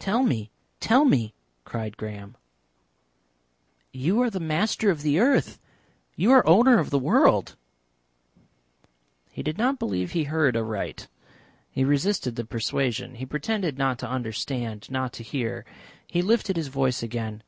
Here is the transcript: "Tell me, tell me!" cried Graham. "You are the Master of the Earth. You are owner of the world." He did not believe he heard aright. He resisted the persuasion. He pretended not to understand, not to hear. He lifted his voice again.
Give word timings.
"Tell 0.00 0.24
me, 0.24 0.50
tell 0.80 1.04
me!" 1.04 1.32
cried 1.62 1.96
Graham. 1.96 2.36
"You 3.92 4.20
are 4.20 4.28
the 4.28 4.40
Master 4.40 4.90
of 4.90 5.02
the 5.02 5.20
Earth. 5.20 5.60
You 6.16 6.32
are 6.32 6.44
owner 6.44 6.80
of 6.80 6.90
the 6.90 6.98
world." 6.98 7.54
He 9.30 9.44
did 9.44 9.58
not 9.58 9.78
believe 9.78 10.10
he 10.10 10.24
heard 10.24 10.56
aright. 10.56 11.06
He 11.70 11.84
resisted 11.84 12.34
the 12.34 12.44
persuasion. 12.44 13.14
He 13.14 13.24
pretended 13.26 13.78
not 13.78 14.00
to 14.00 14.10
understand, 14.10 14.90
not 14.90 15.12
to 15.12 15.22
hear. 15.22 15.64
He 16.04 16.20
lifted 16.20 16.56
his 16.56 16.66
voice 16.66 17.00
again. 17.04 17.44